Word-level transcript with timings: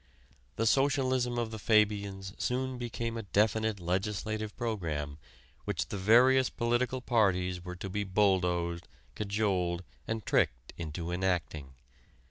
The 0.55 0.65
socialism 0.65 1.37
of 1.37 1.51
the 1.51 1.59
Fabians 1.59 2.33
soon 2.39 2.79
became 2.79 3.17
a 3.17 3.21
definite 3.21 3.79
legislative 3.79 4.57
program 4.57 5.19
which 5.65 5.89
the 5.89 5.97
various 5.99 6.49
political 6.49 7.01
parties 7.01 7.63
were 7.63 7.75
to 7.75 7.87
be 7.87 8.03
bulldozed, 8.03 8.87
cajoled 9.13 9.83
and 10.07 10.25
tricked 10.25 10.73
into 10.75 11.11
enacting. 11.11 11.75